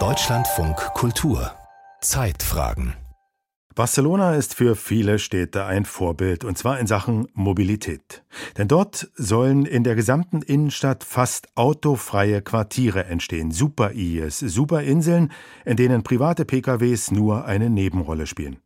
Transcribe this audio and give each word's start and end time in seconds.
Deutschlandfunk 0.00 0.76
Kultur 0.94 1.52
Zeitfragen 2.00 2.94
Barcelona 3.76 4.34
ist 4.34 4.56
für 4.56 4.74
viele 4.74 5.20
Städte 5.20 5.64
ein 5.64 5.84
Vorbild, 5.84 6.42
und 6.42 6.58
zwar 6.58 6.80
in 6.80 6.88
Sachen 6.88 7.28
Mobilität. 7.34 8.24
Denn 8.58 8.66
dort 8.66 9.12
sollen 9.14 9.64
in 9.64 9.84
der 9.84 9.94
gesamten 9.94 10.42
Innenstadt 10.42 11.04
fast 11.04 11.46
autofreie 11.54 12.42
Quartiere 12.42 13.04
entstehen, 13.04 13.52
Super-Ies, 13.52 14.40
Superinseln, 14.40 15.30
in 15.64 15.76
denen 15.76 16.02
private 16.02 16.44
PKWs 16.44 17.12
nur 17.12 17.44
eine 17.44 17.70
Nebenrolle 17.70 18.26
spielen. 18.26 18.63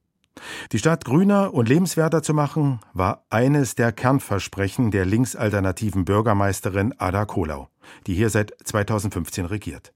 Die 0.73 0.79
Stadt 0.79 1.05
grüner 1.05 1.55
und 1.55 1.69
lebenswerter 1.69 2.23
zu 2.23 2.35
machen, 2.35 2.81
war 2.93 3.25
eines 3.31 3.75
der 3.75 3.93
Kernversprechen 3.93 4.91
der 4.91 5.05
linksalternativen 5.05 6.05
Bürgermeisterin 6.05 6.95
Ada 6.99 7.25
Kolau, 7.25 7.69
die 8.07 8.15
hier 8.15 8.31
seit 8.31 8.53
2015 8.65 9.45
regiert. 9.47 9.93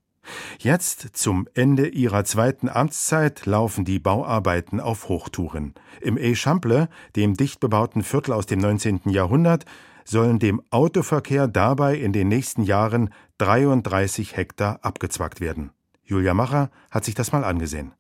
Jetzt, 0.59 1.16
zum 1.16 1.48
Ende 1.55 1.88
ihrer 1.88 2.24
zweiten 2.24 2.68
Amtszeit, 2.68 3.45
laufen 3.46 3.84
die 3.84 3.98
Bauarbeiten 3.98 4.80
auf 4.80 5.09
Hochtouren. 5.09 5.74
Im 6.01 6.16
Echample, 6.16 6.88
dem 7.16 7.34
dicht 7.34 7.60
bebauten 7.60 8.02
Viertel 8.02 8.32
aus 8.32 8.46
dem 8.46 8.60
19. 8.60 9.01
Jahrhundert, 9.06 9.65
sollen 10.04 10.38
dem 10.38 10.62
Autoverkehr 10.70 11.48
dabei 11.48 11.96
in 11.96 12.12
den 12.12 12.29
nächsten 12.29 12.62
Jahren 12.62 13.10
33 13.38 14.37
Hektar 14.37 14.80
abgezwackt 14.82 15.40
werden. 15.40 15.70
Julia 16.04 16.34
Macher 16.34 16.70
hat 16.90 17.04
sich 17.04 17.15
das 17.15 17.32
mal 17.32 17.45
angesehen. 17.45 17.93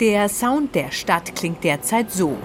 Der 0.00 0.28
Sound 0.28 0.76
der 0.76 0.92
Stadt 0.92 1.34
klingt 1.34 1.64
derzeit 1.64 2.12
so. 2.12 2.36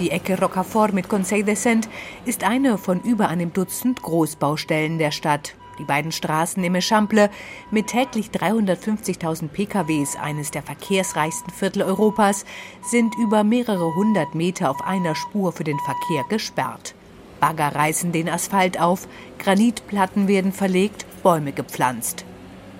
Die 0.00 0.10
Ecke 0.10 0.36
Rocafort 0.40 0.92
mit 0.92 1.08
Conseil 1.08 1.44
de 1.44 1.54
Saint 1.54 1.88
ist 2.24 2.42
eine 2.42 2.78
von 2.78 3.00
über 3.02 3.28
einem 3.28 3.52
Dutzend 3.52 4.02
Großbaustellen 4.02 4.98
der 4.98 5.12
Stadt. 5.12 5.54
Die 5.78 5.84
beiden 5.84 6.10
Straßen 6.10 6.64
im 6.64 6.74
Echample 6.74 7.30
mit 7.70 7.86
täglich 7.86 8.30
350.000 8.30 9.50
PKWs, 9.50 10.16
eines 10.16 10.50
der 10.50 10.64
verkehrsreichsten 10.64 11.52
Viertel 11.52 11.82
Europas, 11.82 12.44
sind 12.82 13.14
über 13.18 13.44
mehrere 13.44 13.94
hundert 13.94 14.34
Meter 14.34 14.68
auf 14.68 14.84
einer 14.84 15.14
Spur 15.14 15.52
für 15.52 15.64
den 15.64 15.78
Verkehr 15.78 16.24
gesperrt. 16.28 16.96
Bagger 17.38 17.72
reißen 17.72 18.10
den 18.10 18.28
Asphalt 18.28 18.80
auf, 18.80 19.06
Granitplatten 19.38 20.26
werden 20.26 20.52
verlegt, 20.52 21.06
Bäume 21.22 21.52
gepflanzt. 21.52 22.24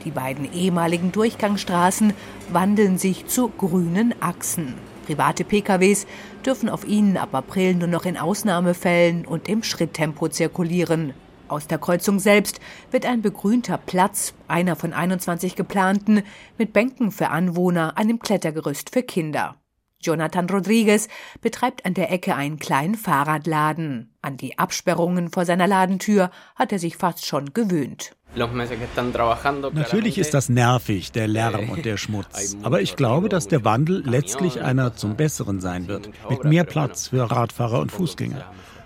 Die 0.05 0.11
beiden 0.11 0.53
ehemaligen 0.53 1.13
Durchgangsstraßen 1.13 2.13
wandeln 2.51 2.99
sich 2.99 3.27
zu 3.27 3.49
grünen 3.49 4.15
Achsen. 4.21 4.75
Private 5.07 5.45
PKWs 5.45 6.07
dürfen 6.45 6.69
auf 6.69 6.87
ihnen 6.87 7.17
ab 7.17 7.35
April 7.35 7.75
nur 7.75 7.89
noch 7.89 8.05
in 8.05 8.17
Ausnahmefällen 8.17 9.27
und 9.27 9.49
im 9.49 9.63
Schritttempo 9.63 10.29
zirkulieren. 10.29 11.15
Aus 11.49 11.67
der 11.67 11.79
Kreuzung 11.79 12.19
selbst 12.19 12.61
wird 12.91 13.05
ein 13.05 13.21
begrünter 13.21 13.79
Platz, 13.79 14.33
einer 14.49 14.75
von 14.75 14.93
21 14.93 15.55
geplanten, 15.55 16.23
mit 16.57 16.73
Bänken 16.73 17.13
für 17.13 17.29
Anwohner, 17.29 17.99
einem 17.99 18.21
Klettergerüst 18.21 18.91
für 18.91 19.03
Kinder. 19.03 19.57
Jonathan 20.01 20.49
Rodriguez 20.49 21.09
betreibt 21.41 21.87
an 21.87 21.95
der 21.95 22.11
Ecke 22.11 22.35
einen 22.35 22.59
kleinen 22.59 22.97
Fahrradladen. 22.97 24.13
An 24.21 24.37
die 24.37 24.59
Absperrungen 24.59 25.31
vor 25.31 25.45
seiner 25.45 25.67
Ladentür 25.67 26.31
hat 26.57 26.73
er 26.73 26.79
sich 26.79 26.97
fast 26.97 27.25
schon 27.25 27.53
gewöhnt. 27.53 28.17
Natürlich 28.35 30.19
ist 30.19 30.33
das 30.35 30.49
nervig, 30.49 31.13
der 31.13 31.29
Lärm 31.29 31.69
und 31.69 31.85
der 31.85 31.97
Schmutz. 31.99 32.57
Aber 32.63 32.81
ich 32.81 32.97
glaube, 32.97 33.29
dass 33.29 33.49
der 33.49 33.65
Wandel 33.65 34.03
letztlich 34.07 34.63
einer 34.63 34.95
zum 34.97 35.17
Besseren 35.17 35.61
sein 35.61 35.87
wird, 35.87 36.09
mit 36.31 36.45
mehr 36.45 36.65
Platz 36.65 37.09
für 37.09 37.31
Radfahrer 37.31 37.81
und 37.81 37.93
Fußgänger. 37.93 38.45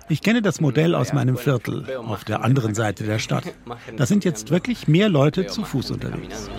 Ich 0.09 0.23
kenne 0.23 0.41
das 0.41 0.61
Modell 0.61 0.95
aus 0.95 1.13
meinem 1.13 1.37
Viertel, 1.37 1.85
auf 1.97 2.25
der 2.25 2.45
anderen 2.45 2.75
Seite 2.75 3.05
der 3.05 3.19
Stadt. 3.19 3.45
Da 3.97 4.07
sind 4.07 4.25
jetzt 4.25 4.51
wirklich 4.51 4.89
mehr 4.89 5.09
Leute 5.09 5.47
zu 5.47 5.65
Fuß 5.65 5.91
unterwegs. 5.91 6.51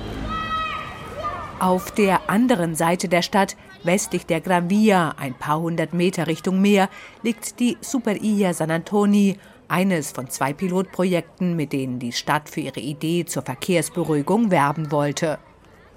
Auf 1.59 1.91
der 1.91 2.30
anderen 2.30 2.75
Seite 2.75 3.08
der 3.08 3.21
Stadt, 3.21 3.55
westlich 3.83 4.25
der 4.25 4.41
Gran 4.41 4.69
Via, 4.69 5.15
ein 5.17 5.33
paar 5.33 5.59
hundert 5.59 5.93
Meter 5.93 6.27
Richtung 6.27 6.61
Meer, 6.61 6.89
liegt 7.23 7.59
die 7.59 7.77
Super 7.81 8.15
Illa 8.15 8.54
San 8.54 8.69
Antoni, 8.69 9.37
eines 9.70 10.11
von 10.11 10.30
zwei 10.30 10.54
Pilotprojekten, 10.54 11.55
mit 11.55 11.73
denen 11.73 12.00
die 12.00 12.11
Stadt 12.11 12.50
für 12.50 12.61
ihre 12.61 12.80
Idee 12.80 13.26
zur 13.26 13.44
Verkehrsberuhigung 13.44 14.52
werben 14.52 14.92
wollte. 14.92 15.39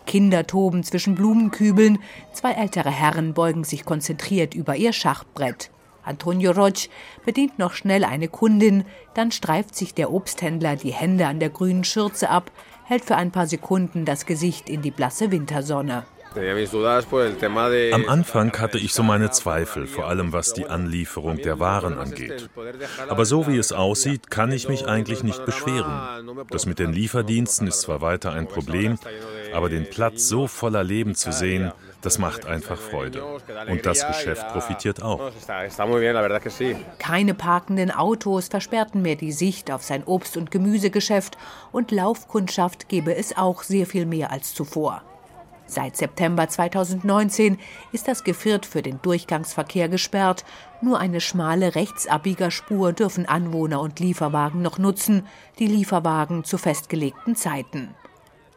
Kinder 0.06 0.46
toben 0.46 0.82
zwischen 0.82 1.14
Blumenkübeln, 1.14 1.98
zwei 2.32 2.52
ältere 2.52 2.90
Herren 2.90 3.34
beugen 3.34 3.64
sich 3.64 3.84
konzentriert 3.84 4.54
über 4.54 4.76
ihr 4.76 4.92
Schachbrett. 4.92 5.70
Antonio 6.02 6.52
Roch 6.52 6.88
bedient 7.24 7.58
noch 7.58 7.74
schnell 7.74 8.04
eine 8.04 8.28
Kundin, 8.28 8.84
dann 9.14 9.32
streift 9.32 9.74
sich 9.74 9.94
der 9.94 10.12
Obsthändler 10.12 10.76
die 10.76 10.92
Hände 10.92 11.26
an 11.26 11.38
der 11.38 11.50
grünen 11.50 11.84
Schürze 11.84 12.30
ab, 12.30 12.50
hält 12.84 13.04
für 13.04 13.16
ein 13.16 13.30
paar 13.30 13.46
Sekunden 13.46 14.04
das 14.04 14.26
Gesicht 14.26 14.68
in 14.68 14.82
die 14.82 14.90
blasse 14.90 15.30
Wintersonne. 15.30 16.04
Am 16.34 18.08
Anfang 18.08 18.58
hatte 18.58 18.78
ich 18.78 18.94
so 18.94 19.02
meine 19.02 19.30
Zweifel, 19.30 19.86
vor 19.86 20.06
allem 20.06 20.32
was 20.32 20.52
die 20.52 20.66
Anlieferung 20.66 21.38
der 21.38 21.58
Waren 21.58 21.98
angeht. 21.98 22.48
Aber 23.08 23.24
so 23.24 23.48
wie 23.48 23.58
es 23.58 23.72
aussieht, 23.72 24.30
kann 24.30 24.52
ich 24.52 24.68
mich 24.68 24.86
eigentlich 24.86 25.24
nicht 25.24 25.44
beschweren. 25.44 26.46
Das 26.50 26.66
mit 26.66 26.78
den 26.78 26.92
Lieferdiensten 26.92 27.66
ist 27.66 27.80
zwar 27.82 28.00
weiter 28.00 28.32
ein 28.32 28.46
Problem, 28.46 28.98
aber 29.52 29.68
den 29.68 29.90
Platz 29.90 30.28
so 30.28 30.46
voller 30.46 30.84
Leben 30.84 31.14
zu 31.14 31.32
sehen, 31.32 31.72
das 32.02 32.18
macht 32.18 32.46
einfach 32.46 32.78
Freude. 32.78 33.22
Und 33.68 33.84
das 33.84 34.06
Geschäft 34.06 34.46
profitiert 34.48 35.02
auch. 35.02 35.32
Keine 36.98 37.34
parkenden 37.34 37.90
Autos 37.90 38.48
versperrten 38.48 39.02
mehr 39.02 39.16
die 39.16 39.32
Sicht 39.32 39.70
auf 39.70 39.82
sein 39.82 40.04
Obst- 40.04 40.36
und 40.36 40.50
Gemüsegeschäft 40.50 41.36
und 41.72 41.90
Laufkundschaft 41.90 42.88
gebe 42.88 43.14
es 43.14 43.36
auch 43.36 43.62
sehr 43.62 43.86
viel 43.86 44.06
mehr 44.06 44.30
als 44.30 44.54
zuvor. 44.54 45.02
Seit 45.70 45.96
September 45.96 46.48
2019 46.48 47.56
ist 47.92 48.08
das 48.08 48.24
Geviert 48.24 48.66
für 48.66 48.82
den 48.82 49.00
Durchgangsverkehr 49.02 49.88
gesperrt. 49.88 50.44
Nur 50.82 50.98
eine 50.98 51.20
schmale 51.20 51.76
Rechtsabbiegerspur 51.76 52.92
dürfen 52.92 53.26
Anwohner 53.26 53.80
und 53.80 54.00
Lieferwagen 54.00 54.62
noch 54.62 54.78
nutzen, 54.78 55.28
die 55.60 55.68
Lieferwagen 55.68 56.42
zu 56.42 56.58
festgelegten 56.58 57.36
Zeiten. 57.36 57.94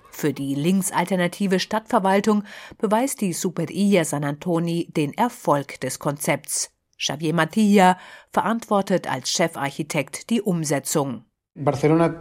Für 0.09 0.33
die 0.33 0.55
linksalternative 0.55 1.59
Stadtverwaltung 1.59 2.45
beweist 2.79 3.21
die 3.21 3.33
Superia 3.33 4.05
San 4.05 4.23
Antoni 4.23 4.87
den 4.89 5.13
Erfolg 5.13 5.79
des 5.81 5.99
Konzepts. 5.99 6.71
Xavier 6.97 7.35
Matilla 7.35 7.99
verantwortet 8.31 9.07
als 9.07 9.29
Chefarchitekt 9.29 10.31
die 10.31 10.41
Umsetzung. 10.41 11.25
Barcelona 11.55 12.15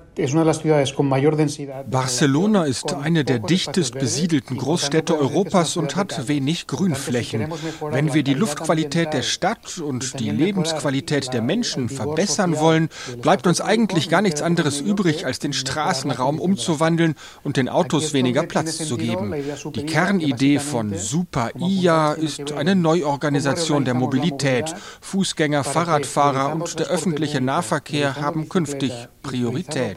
ist 2.64 2.92
eine 2.92 3.24
der 3.24 3.38
dichtest 3.38 3.94
besiedelten 3.98 4.58
Großstädte 4.58 5.18
Europas 5.18 5.78
und 5.78 5.96
hat 5.96 6.28
wenig 6.28 6.66
Grünflächen. 6.66 7.50
Wenn 7.80 8.12
wir 8.12 8.24
die 8.24 8.34
Luftqualität 8.34 9.14
der 9.14 9.22
Stadt 9.22 9.78
und 9.78 10.20
die 10.20 10.28
Lebensqualität 10.28 11.32
der 11.32 11.40
Menschen 11.40 11.88
verbessern 11.88 12.58
wollen, 12.58 12.90
bleibt 13.22 13.46
uns 13.46 13.62
eigentlich 13.62 14.10
gar 14.10 14.20
nichts 14.20 14.42
anderes 14.42 14.82
übrig, 14.82 15.24
als 15.24 15.38
den 15.38 15.54
Straßenraum 15.54 16.38
umzuwandeln 16.38 17.14
und 17.42 17.56
den 17.56 17.70
Autos 17.70 18.12
weniger 18.12 18.42
Platz 18.42 18.86
zu 18.86 18.98
geben. 18.98 19.34
Die 19.74 19.86
Kernidee 19.86 20.58
von 20.58 20.94
Super 20.94 21.52
IA 21.58 22.12
ist 22.12 22.52
eine 22.52 22.76
Neuorganisation 22.76 23.86
der 23.86 23.94
Mobilität. 23.94 24.74
Fußgänger, 25.00 25.64
Fahrradfahrer 25.64 26.52
und 26.54 26.78
der 26.78 26.88
öffentliche 26.88 27.40
Nahverkehr 27.40 28.16
haben 28.16 28.50
künftig 28.50 28.92
Priorität. 29.22 29.96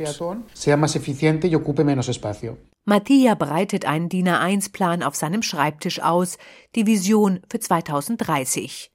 Mattia 2.85 3.33
breitet 3.33 3.85
einen 3.85 4.09
DIN 4.09 4.29
A1-Plan 4.29 5.01
auf 5.01 5.15
seinem 5.15 5.41
Schreibtisch 5.41 6.01
aus, 6.01 6.37
die 6.75 6.85
Vision 6.85 7.41
für 7.49 7.59
2030. 7.59 8.91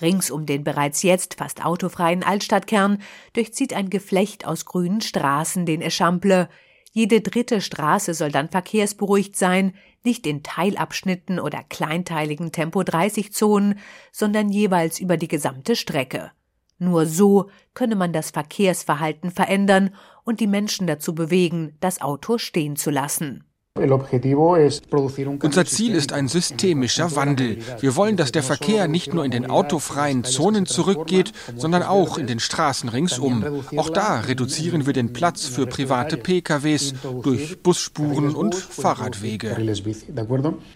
Rings 0.00 0.30
um 0.30 0.46
den 0.46 0.64
bereits 0.64 1.02
jetzt 1.02 1.34
fast 1.34 1.64
autofreien 1.64 2.22
Altstadtkern 2.22 3.02
durchzieht 3.32 3.74
ein 3.74 3.90
Geflecht 3.90 4.46
aus 4.46 4.64
grünen 4.64 5.00
Straßen 5.00 5.66
den 5.66 5.82
Echample. 5.82 6.48
Jede 6.92 7.20
dritte 7.20 7.60
Straße 7.60 8.14
soll 8.14 8.32
dann 8.32 8.48
verkehrsberuhigt 8.48 9.36
sein, 9.36 9.74
nicht 10.02 10.26
in 10.26 10.42
Teilabschnitten 10.42 11.38
oder 11.38 11.62
kleinteiligen 11.68 12.52
Tempo-30-Zonen, 12.52 13.78
sondern 14.12 14.48
jeweils 14.48 14.98
über 14.98 15.16
die 15.16 15.28
gesamte 15.28 15.76
Strecke. 15.76 16.32
Nur 16.80 17.04
so 17.04 17.50
könne 17.74 17.94
man 17.94 18.12
das 18.12 18.30
Verkehrsverhalten 18.30 19.30
verändern 19.30 19.90
und 20.24 20.40
die 20.40 20.46
Menschen 20.46 20.86
dazu 20.86 21.14
bewegen, 21.14 21.76
das 21.80 22.00
Auto 22.00 22.38
stehen 22.38 22.74
zu 22.74 22.90
lassen. 22.90 23.44
Unser 23.76 25.64
Ziel 25.64 25.94
ist 25.94 26.12
ein 26.12 26.26
systemischer 26.26 27.14
Wandel. 27.14 27.58
Wir 27.80 27.96
wollen, 27.96 28.16
dass 28.16 28.32
der 28.32 28.42
Verkehr 28.42 28.88
nicht 28.88 29.14
nur 29.14 29.24
in 29.24 29.30
den 29.30 29.48
autofreien 29.48 30.24
Zonen 30.24 30.66
zurückgeht, 30.66 31.32
sondern 31.56 31.82
auch 31.82 32.18
in 32.18 32.26
den 32.26 32.40
Straßen 32.40 32.88
ringsum. 32.88 33.62
Auch 33.76 33.90
da 33.90 34.20
reduzieren 34.20 34.86
wir 34.86 34.92
den 34.92 35.12
Platz 35.12 35.44
für 35.44 35.66
private 35.66 36.16
PKWs 36.16 36.94
durch 37.22 37.62
Busspuren 37.62 38.34
und 38.34 38.54
Fahrradwege. 38.54 39.56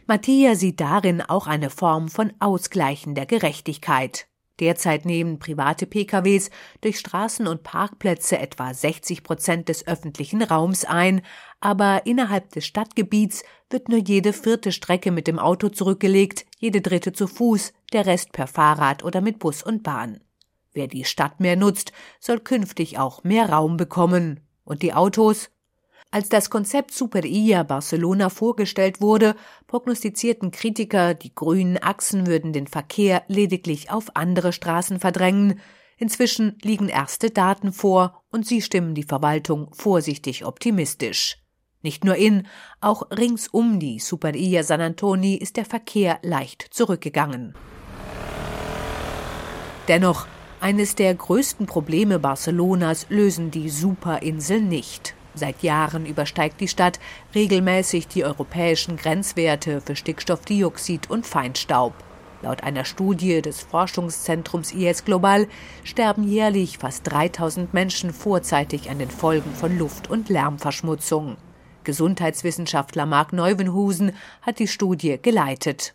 Mattia 0.06 0.54
sieht 0.54 0.80
darin 0.80 1.22
auch 1.22 1.46
eine 1.46 1.70
Form 1.70 2.08
von 2.08 2.32
ausgleichender 2.38 3.26
Gerechtigkeit. 3.26 4.28
Derzeit 4.60 5.04
nehmen 5.04 5.38
private 5.38 5.86
PKWs 5.86 6.50
durch 6.80 6.98
Straßen 6.98 7.46
und 7.46 7.64
Parkplätze 7.64 8.38
etwa 8.38 8.72
60 8.72 9.24
Prozent 9.24 9.68
des 9.68 9.86
öffentlichen 9.86 10.42
Raums 10.42 10.84
ein, 10.84 11.22
aber 11.60 12.06
innerhalb 12.06 12.50
des 12.50 12.64
Stadtgebiets 12.64 13.42
wird 13.68 13.88
nur 13.88 13.98
jede 13.98 14.32
vierte 14.32 14.70
Strecke 14.70 15.10
mit 15.10 15.26
dem 15.26 15.38
Auto 15.38 15.68
zurückgelegt, 15.70 16.46
jede 16.58 16.80
dritte 16.80 17.12
zu 17.12 17.26
Fuß, 17.26 17.72
der 17.92 18.06
Rest 18.06 18.32
per 18.32 18.46
Fahrrad 18.46 19.02
oder 19.02 19.20
mit 19.20 19.40
Bus 19.40 19.62
und 19.62 19.82
Bahn. 19.82 20.20
Wer 20.72 20.88
die 20.88 21.04
Stadt 21.04 21.40
mehr 21.40 21.56
nutzt, 21.56 21.92
soll 22.20 22.40
künftig 22.40 22.98
auch 22.98 23.24
mehr 23.24 23.48
Raum 23.48 23.76
bekommen. 23.76 24.40
Und 24.64 24.82
die 24.82 24.92
Autos? 24.92 25.50
Als 26.14 26.28
das 26.28 26.48
Konzept 26.48 26.92
Superia 26.92 27.64
Barcelona 27.64 28.28
vorgestellt 28.28 29.00
wurde, 29.00 29.34
prognostizierten 29.66 30.52
Kritiker, 30.52 31.12
die 31.12 31.34
grünen 31.34 31.76
Achsen 31.76 32.28
würden 32.28 32.52
den 32.52 32.68
Verkehr 32.68 33.24
lediglich 33.26 33.90
auf 33.90 34.14
andere 34.14 34.52
Straßen 34.52 35.00
verdrängen. 35.00 35.58
Inzwischen 35.96 36.56
liegen 36.62 36.88
erste 36.88 37.30
Daten 37.30 37.72
vor 37.72 38.22
und 38.30 38.46
sie 38.46 38.62
stimmen 38.62 38.94
die 38.94 39.02
Verwaltung 39.02 39.74
vorsichtig 39.74 40.44
optimistisch. 40.44 41.38
Nicht 41.82 42.04
nur 42.04 42.14
in, 42.14 42.46
auch 42.80 43.10
rings 43.10 43.48
um 43.48 43.80
die 43.80 43.98
Superia 43.98 44.62
San 44.62 44.82
Antoni 44.82 45.34
ist 45.34 45.56
der 45.56 45.64
Verkehr 45.64 46.20
leicht 46.22 46.68
zurückgegangen. 46.70 47.54
Dennoch, 49.88 50.28
eines 50.60 50.94
der 50.94 51.12
größten 51.12 51.66
Probleme 51.66 52.20
Barcelonas 52.20 53.06
lösen 53.08 53.50
die 53.50 53.68
Superinseln 53.68 54.68
nicht. 54.68 55.16
Seit 55.34 55.62
Jahren 55.62 56.06
übersteigt 56.06 56.60
die 56.60 56.68
Stadt 56.68 57.00
regelmäßig 57.34 58.06
die 58.06 58.24
europäischen 58.24 58.96
Grenzwerte 58.96 59.80
für 59.80 59.96
Stickstoffdioxid 59.96 61.10
und 61.10 61.26
Feinstaub. 61.26 61.94
Laut 62.42 62.62
einer 62.62 62.84
Studie 62.84 63.40
des 63.40 63.62
Forschungszentrums 63.62 64.72
IS 64.72 65.04
Global 65.04 65.48
sterben 65.82 66.28
jährlich 66.28 66.78
fast 66.78 67.10
3000 67.10 67.72
Menschen 67.72 68.12
vorzeitig 68.12 68.90
an 68.90 68.98
den 68.98 69.10
Folgen 69.10 69.54
von 69.54 69.78
Luft- 69.78 70.10
und 70.10 70.28
Lärmverschmutzung. 70.28 71.36
Gesundheitswissenschaftler 71.84 73.06
Mark 73.06 73.32
Neuwenhusen 73.32 74.12
hat 74.42 74.58
die 74.58 74.68
Studie 74.68 75.18
geleitet. 75.20 75.94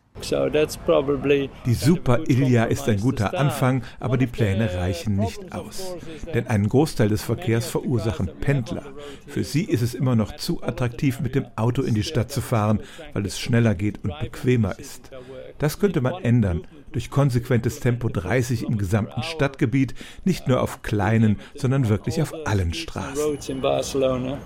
Die 1.65 1.73
Super 1.73 2.19
Ilja 2.27 2.65
ist 2.65 2.89
ein 2.89 2.99
guter 2.99 3.37
Anfang, 3.37 3.83
aber 3.99 4.17
die 4.17 4.27
Pläne 4.27 4.73
reichen 4.73 5.15
nicht 5.15 5.53
aus. 5.53 5.95
Denn 6.33 6.47
einen 6.47 6.67
Großteil 6.67 7.09
des 7.09 7.23
Verkehrs 7.23 7.67
verursachen 7.67 8.29
Pendler. 8.41 8.83
Für 9.27 9.43
sie 9.43 9.63
ist 9.63 9.81
es 9.81 9.93
immer 9.93 10.15
noch 10.15 10.35
zu 10.35 10.61
attraktiv, 10.61 11.21
mit 11.21 11.35
dem 11.35 11.45
Auto 11.55 11.81
in 11.81 11.95
die 11.95 12.03
Stadt 12.03 12.31
zu 12.31 12.41
fahren, 12.41 12.81
weil 13.13 13.25
es 13.25 13.39
schneller 13.39 13.75
geht 13.75 14.03
und 14.03 14.17
bequemer 14.19 14.77
ist. 14.77 15.11
Das 15.57 15.79
könnte 15.79 16.01
man 16.01 16.15
ändern 16.23 16.67
durch 16.91 17.09
konsequentes 17.09 17.79
Tempo 17.79 18.09
30 18.09 18.63
im 18.63 18.77
gesamten 18.77 19.23
Stadtgebiet, 19.23 19.93
nicht 20.23 20.47
nur 20.47 20.61
auf 20.61 20.81
kleinen, 20.81 21.39
sondern 21.55 21.89
wirklich 21.89 22.21
auf 22.21 22.33
allen 22.45 22.73
Straßen. 22.73 23.37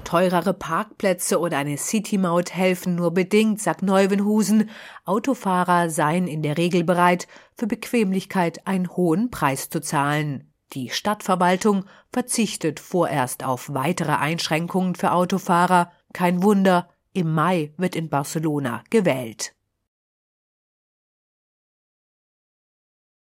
Teurere 0.04 0.54
Parkplätze 0.54 1.40
oder 1.40 1.58
eine 1.58 1.78
City-Maut 1.78 2.54
helfen 2.54 2.96
nur 2.96 3.12
bedingt, 3.12 3.62
sagt 3.62 3.82
Neuwenhusen. 3.84 4.70
Autofahrer 5.06 5.90
seien 5.90 6.28
in 6.28 6.42
der 6.42 6.58
Regel 6.58 6.84
bereit, 6.84 7.28
für 7.56 7.68
Bequemlichkeit 7.68 8.66
einen 8.68 8.90
hohen 8.90 9.32
Preis 9.32 9.70
zu 9.70 9.82
zahlen. 9.82 10.50
Die 10.74 10.90
Stadtverwaltung 10.90 11.86
verzichtet 12.12 12.80
vorerst 12.80 13.44
auf 13.44 13.74
weitere 13.74 14.14
Einschränkungen 14.14 14.96
für 14.96 15.12
Autofahrer. 15.12 15.92
Kein 16.14 16.42
Wunder, 16.42 16.90
im 17.14 17.32
Mai 17.32 17.74
wird 17.78 17.96
in 17.96 18.10
Barcelona 18.10 18.84
gewählt. 18.90 19.54